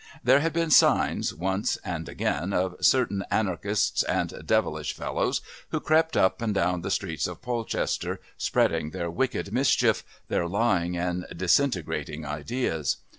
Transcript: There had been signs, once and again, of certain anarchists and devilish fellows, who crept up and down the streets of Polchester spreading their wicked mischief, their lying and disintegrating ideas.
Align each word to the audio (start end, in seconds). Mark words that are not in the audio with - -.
There 0.23 0.39
had 0.39 0.51
been 0.51 0.71
signs, 0.71 1.31
once 1.31 1.77
and 1.85 2.09
again, 2.09 2.53
of 2.53 2.75
certain 2.83 3.23
anarchists 3.29 4.01
and 4.01 4.33
devilish 4.47 4.95
fellows, 4.95 5.41
who 5.69 5.79
crept 5.79 6.17
up 6.17 6.41
and 6.41 6.55
down 6.55 6.81
the 6.81 6.89
streets 6.89 7.27
of 7.27 7.43
Polchester 7.43 8.19
spreading 8.35 8.89
their 8.89 9.11
wicked 9.11 9.53
mischief, 9.53 10.03
their 10.27 10.47
lying 10.47 10.97
and 10.97 11.27
disintegrating 11.37 12.25
ideas. 12.25 12.97